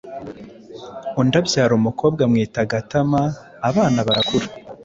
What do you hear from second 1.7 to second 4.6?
umukobwa amwita Gatama. Abana barakura,